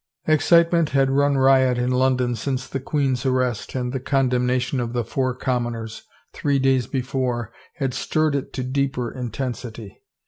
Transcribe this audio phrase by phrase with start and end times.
[0.25, 5.03] Excitement had run riot in London since the queen's arrest and the condemnation of the
[5.03, 6.01] four commoners,
[6.33, 10.01] three days before, had stirred it to deeper intensity.